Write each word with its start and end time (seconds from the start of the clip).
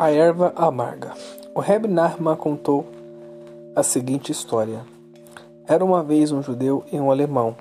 A 0.00 0.12
erva 0.12 0.52
amarga. 0.54 1.12
O 1.52 1.58
Reb 1.58 1.88
Nachman 1.88 2.36
contou 2.36 2.86
a 3.74 3.82
seguinte 3.82 4.30
história. 4.30 4.86
Era 5.66 5.84
uma 5.84 6.04
vez 6.04 6.30
um 6.30 6.40
judeu 6.40 6.84
e 6.92 7.00
um 7.00 7.10
alemão, 7.10 7.56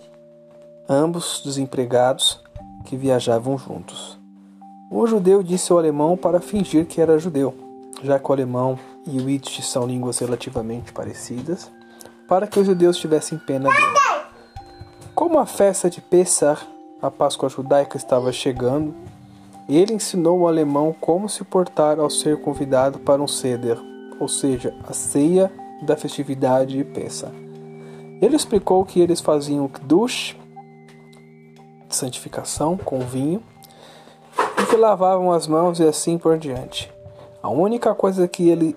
ambos 0.87 1.41
desempregados 1.43 2.39
que 2.85 2.95
viajavam 2.95 3.57
juntos. 3.57 4.19
O 4.91 5.07
judeu 5.07 5.41
disse 5.41 5.71
ao 5.71 5.79
alemão 5.79 6.15
para 6.15 6.39
fingir 6.39 6.85
que 6.85 7.01
era 7.01 7.17
judeu, 7.17 7.55
já 8.03 8.19
que 8.19 8.29
o 8.29 8.33
alemão 8.33 8.77
e 9.07 9.17
o 9.17 9.27
Yiddish 9.27 9.67
são 9.67 9.87
línguas 9.87 10.19
relativamente 10.19 10.93
parecidas, 10.93 11.71
para 12.27 12.45
que 12.45 12.59
os 12.59 12.67
judeus 12.67 12.97
tivessem 12.97 13.39
pena 13.39 13.67
dele. 13.67 14.27
Como 15.15 15.39
a 15.39 15.47
festa 15.47 15.89
de 15.89 16.01
Pessah, 16.01 16.61
a 17.01 17.09
Páscoa 17.09 17.49
judaica, 17.49 17.97
estava 17.97 18.31
chegando, 18.31 18.93
ele 19.75 19.93
ensinou 19.93 20.39
o 20.39 20.47
alemão 20.47 20.95
como 20.99 21.27
se 21.27 21.43
portar 21.43 21.99
ao 21.99 22.09
ser 22.09 22.39
convidado 22.41 22.99
para 22.99 23.21
um 23.21 23.27
ceder, 23.27 23.77
ou 24.19 24.27
seja, 24.27 24.73
a 24.87 24.93
ceia 24.93 25.51
da 25.81 25.97
festividade 25.97 26.77
de 26.77 26.83
Pessa. 26.83 27.31
Ele 28.21 28.35
explicou 28.35 28.85
que 28.85 28.99
eles 28.99 29.19
faziam 29.19 29.67
kdush, 29.67 30.35
santificação, 31.89 32.77
com 32.77 32.99
vinho, 32.99 33.43
e 34.61 34.65
que 34.65 34.75
lavavam 34.75 35.31
as 35.31 35.47
mãos 35.47 35.79
e 35.79 35.83
assim 35.83 36.17
por 36.17 36.37
diante. 36.37 36.91
A 37.43 37.49
única 37.49 37.93
coisa 37.93 38.27
que 38.27 38.49
ele 38.49 38.75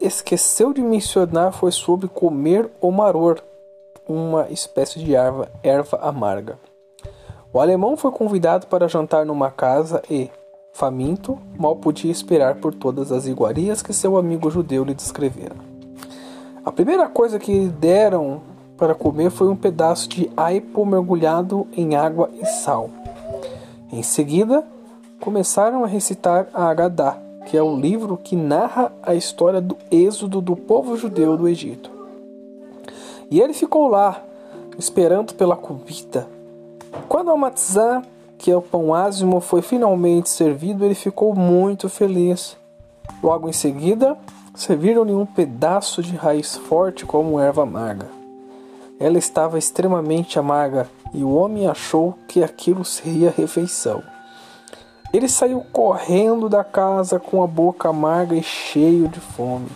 esqueceu 0.00 0.72
de 0.72 0.82
mencionar 0.82 1.52
foi 1.52 1.70
sobre 1.70 2.08
comer 2.08 2.70
o 2.80 2.90
maror, 2.90 3.42
uma 4.08 4.48
espécie 4.50 4.98
de 4.98 5.14
erva, 5.14 5.50
erva 5.62 5.98
amarga. 5.98 6.58
O 7.56 7.60
alemão 7.62 7.96
foi 7.96 8.10
convidado 8.10 8.66
para 8.66 8.86
jantar 8.86 9.24
numa 9.24 9.50
casa 9.50 10.02
e, 10.10 10.30
faminto, 10.74 11.38
mal 11.58 11.74
podia 11.74 12.12
esperar 12.12 12.56
por 12.56 12.74
todas 12.74 13.10
as 13.10 13.26
iguarias 13.26 13.80
que 13.80 13.94
seu 13.94 14.18
amigo 14.18 14.50
judeu 14.50 14.84
lhe 14.84 14.92
descrevera. 14.92 15.56
A 16.62 16.70
primeira 16.70 17.08
coisa 17.08 17.38
que 17.38 17.50
lhe 17.50 17.68
deram 17.70 18.42
para 18.76 18.94
comer 18.94 19.30
foi 19.30 19.48
um 19.48 19.56
pedaço 19.56 20.06
de 20.06 20.30
aipo 20.36 20.84
mergulhado 20.84 21.66
em 21.74 21.96
água 21.96 22.28
e 22.38 22.44
sal. 22.44 22.90
Em 23.90 24.02
seguida, 24.02 24.62
começaram 25.18 25.82
a 25.82 25.86
recitar 25.86 26.48
a 26.52 26.68
Agadá, 26.68 27.16
que 27.46 27.56
é 27.56 27.62
o 27.62 27.74
livro 27.74 28.18
que 28.18 28.36
narra 28.36 28.92
a 29.02 29.14
história 29.14 29.62
do 29.62 29.78
êxodo 29.90 30.42
do 30.42 30.54
povo 30.54 30.94
judeu 30.94 31.38
do 31.38 31.48
Egito. 31.48 31.90
E 33.30 33.40
ele 33.40 33.54
ficou 33.54 33.88
lá, 33.88 34.22
esperando 34.78 35.32
pela 35.32 35.56
comida, 35.56 36.35
quando 37.08 37.32
o 37.32 37.36
matzah, 37.36 38.02
que 38.38 38.50
é 38.50 38.56
o 38.56 38.62
pão 38.62 38.94
ázimo, 38.94 39.40
foi 39.40 39.62
finalmente 39.62 40.28
servido, 40.28 40.84
ele 40.84 40.94
ficou 40.94 41.34
muito 41.34 41.88
feliz. 41.88 42.56
Logo 43.22 43.48
em 43.48 43.52
seguida, 43.52 44.16
serviram-lhe 44.54 45.12
um 45.12 45.26
pedaço 45.26 46.02
de 46.02 46.16
raiz 46.16 46.56
forte 46.56 47.06
como 47.06 47.38
erva 47.40 47.62
amarga. 47.62 48.08
Ela 48.98 49.18
estava 49.18 49.58
extremamente 49.58 50.38
amarga 50.38 50.88
e 51.12 51.22
o 51.22 51.34
homem 51.34 51.66
achou 51.66 52.14
que 52.26 52.42
aquilo 52.42 52.84
seria 52.84 53.34
refeição. 53.36 54.02
Ele 55.12 55.28
saiu 55.28 55.60
correndo 55.72 56.48
da 56.48 56.64
casa 56.64 57.18
com 57.18 57.42
a 57.42 57.46
boca 57.46 57.88
amarga 57.88 58.34
e 58.34 58.42
cheio 58.42 59.08
de 59.08 59.20
fome. 59.20 59.68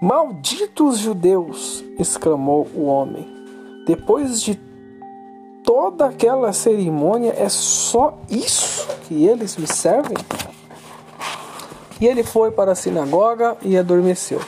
Malditos 0.00 0.98
judeus! 0.98 1.84
exclamou 1.98 2.66
o 2.74 2.86
homem. 2.86 3.28
Depois 3.86 4.40
de 4.40 4.54
toda 5.70 6.06
aquela 6.06 6.52
cerimônia 6.52 7.32
é 7.38 7.48
só 7.48 8.18
isso 8.28 8.88
que 9.04 9.24
eles 9.24 9.56
me 9.56 9.68
servem? 9.68 10.16
E 12.00 12.08
ele 12.08 12.24
foi 12.24 12.50
para 12.50 12.72
a 12.72 12.74
sinagoga 12.74 13.56
e 13.62 13.78
adormeceu. 13.78 14.40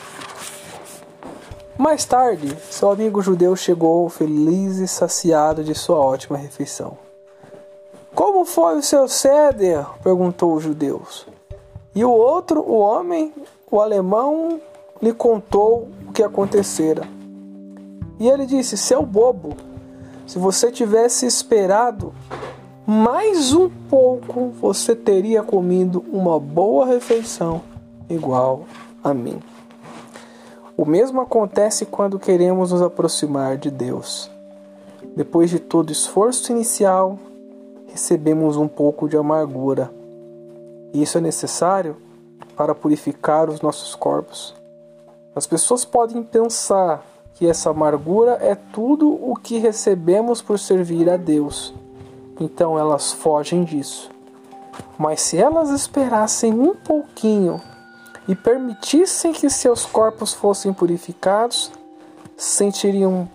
Mais 1.78 2.04
tarde, 2.04 2.56
seu 2.68 2.90
amigo 2.90 3.22
judeu 3.22 3.54
chegou 3.54 4.08
feliz 4.08 4.78
e 4.78 4.88
saciado 4.88 5.62
de 5.62 5.76
sua 5.76 5.96
ótima 5.96 6.36
refeição. 6.36 6.98
Como 8.12 8.44
foi 8.44 8.78
o 8.78 8.82
seu 8.82 9.06
ceder? 9.06 9.86
perguntou 10.02 10.54
os 10.54 10.64
judeus. 10.64 11.28
E 11.94 12.04
o 12.04 12.10
outro, 12.10 12.62
o 12.68 12.76
homem, 12.80 13.32
o 13.70 13.80
alemão, 13.80 14.60
lhe 15.00 15.12
contou 15.12 15.88
o 16.04 16.12
que 16.12 16.24
acontecera. 16.24 17.02
E 18.18 18.28
ele 18.28 18.44
disse: 18.44 18.76
Seu 18.76 19.06
bobo, 19.06 19.56
se 20.26 20.38
você 20.38 20.70
tivesse 20.70 21.26
esperado 21.26 22.12
mais 22.86 23.52
um 23.52 23.68
pouco, 23.68 24.50
você 24.60 24.94
teria 24.94 25.42
comido 25.42 26.04
uma 26.12 26.38
boa 26.38 26.86
refeição 26.86 27.62
igual 28.08 28.64
a 29.02 29.14
mim. 29.14 29.40
O 30.76 30.84
mesmo 30.84 31.20
acontece 31.20 31.86
quando 31.86 32.18
queremos 32.18 32.72
nos 32.72 32.82
aproximar 32.82 33.56
de 33.56 33.70
Deus. 33.70 34.30
Depois 35.14 35.50
de 35.50 35.58
todo 35.58 35.92
esforço 35.92 36.50
inicial, 36.50 37.18
recebemos 37.86 38.56
um 38.56 38.66
pouco 38.66 39.08
de 39.08 39.16
amargura. 39.16 39.92
E 40.92 41.02
isso 41.02 41.18
é 41.18 41.20
necessário 41.20 41.96
para 42.56 42.74
purificar 42.74 43.48
os 43.48 43.60
nossos 43.60 43.94
corpos. 43.94 44.54
As 45.34 45.46
pessoas 45.46 45.84
podem 45.84 46.22
pensar 46.22 47.04
que 47.34 47.46
essa 47.46 47.70
amargura 47.70 48.38
é 48.40 48.54
tudo 48.54 49.10
o 49.10 49.34
que 49.34 49.58
recebemos 49.58 50.42
por 50.42 50.58
servir 50.58 51.08
a 51.08 51.16
Deus. 51.16 51.74
Então 52.40 52.78
elas 52.78 53.12
fogem 53.12 53.64
disso. 53.64 54.10
Mas 54.98 55.20
se 55.22 55.38
elas 55.38 55.70
esperassem 55.70 56.52
um 56.52 56.74
pouquinho 56.74 57.60
e 58.28 58.34
permitissem 58.34 59.32
que 59.32 59.48
seus 59.50 59.84
corpos 59.84 60.32
fossem 60.32 60.72
purificados, 60.72 61.72
sentiriam 62.36 63.28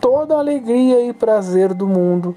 toda 0.00 0.34
a 0.34 0.38
alegria 0.38 1.00
e 1.06 1.12
prazer 1.12 1.72
do 1.72 1.86
mundo 1.86 2.36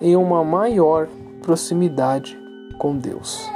em 0.00 0.16
uma 0.16 0.44
maior 0.44 1.08
proximidade 1.42 2.38
com 2.78 2.96
Deus. 2.96 3.50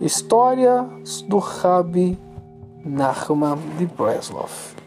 História 0.00 0.86
do 1.28 1.38
Rabi 1.38 2.18
Nachman 2.84 3.56
de 3.78 3.86
Breslov 3.86 4.83